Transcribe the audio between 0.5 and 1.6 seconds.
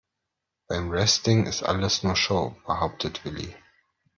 Beim Wrestling